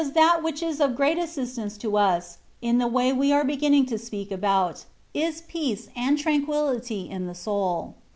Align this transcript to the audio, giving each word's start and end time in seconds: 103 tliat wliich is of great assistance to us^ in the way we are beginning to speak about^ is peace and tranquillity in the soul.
103 0.01 0.23
tliat 0.23 0.41
wliich 0.41 0.67
is 0.67 0.79
of 0.81 0.95
great 0.95 1.19
assistance 1.19 1.77
to 1.77 1.91
us^ 1.91 2.37
in 2.59 2.79
the 2.79 2.87
way 2.87 3.13
we 3.13 3.31
are 3.31 3.43
beginning 3.45 3.85
to 3.85 3.99
speak 3.99 4.31
about^ 4.31 4.85
is 5.13 5.41
peace 5.41 5.89
and 5.95 6.17
tranquillity 6.17 7.07
in 7.07 7.27
the 7.27 7.35
soul. 7.35 7.93